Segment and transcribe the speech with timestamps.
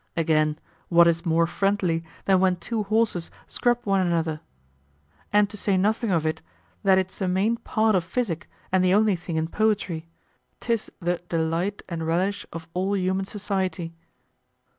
[0.17, 0.57] Again,
[0.89, 4.41] what is more friendly than when two horses scrub one another?
[5.31, 6.41] And to say nothing of it,
[6.81, 10.07] that it's a main part of physic, and the only thing in poetry;
[10.59, 13.93] 'tis the delight and relish of all human society.